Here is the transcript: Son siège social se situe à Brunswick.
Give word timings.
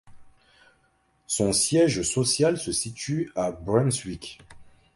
Son 1.27 1.53
siège 1.53 2.01
social 2.01 2.57
se 2.57 2.71
situe 2.71 3.31
à 3.35 3.51
Brunswick. 3.51 4.39